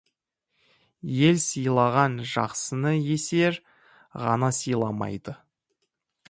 [1.17, 3.61] Ел сыйлаған жақсыны есер
[4.25, 5.37] ғана сыйламайды.